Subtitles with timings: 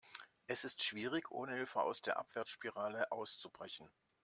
[0.47, 3.87] Es ist schwierig, ohne Hilfe aus der Abwärtsspirale auszubrechen.